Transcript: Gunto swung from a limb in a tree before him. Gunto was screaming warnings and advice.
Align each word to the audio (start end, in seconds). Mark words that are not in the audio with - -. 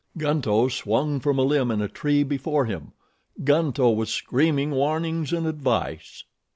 Gunto 0.17 0.67
swung 0.67 1.19
from 1.19 1.37
a 1.37 1.43
limb 1.43 1.69
in 1.69 1.79
a 1.79 1.87
tree 1.87 2.23
before 2.23 2.65
him. 2.65 2.93
Gunto 3.43 3.91
was 3.95 4.09
screaming 4.09 4.71
warnings 4.71 5.31
and 5.31 5.45
advice. 5.45 6.23